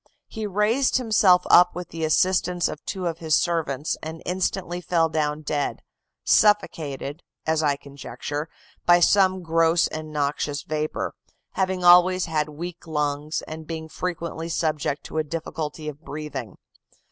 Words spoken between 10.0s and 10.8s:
noxious